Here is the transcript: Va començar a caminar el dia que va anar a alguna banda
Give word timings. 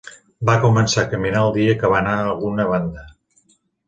Va 0.49 0.53
començar 0.61 1.03
a 1.03 1.09
caminar 1.11 1.43
el 1.47 1.53
dia 1.57 1.75
que 1.83 1.91
va 1.91 1.99
anar 2.05 2.15
a 2.21 2.23
alguna 2.31 2.65
banda 2.73 3.05